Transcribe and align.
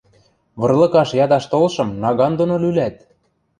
Вырлыкаш 0.59 1.09
ядаш 1.23 1.45
толшым 1.51 1.89
наган 2.03 2.33
доно 2.39 2.55
лӱлӓт! 2.63 2.95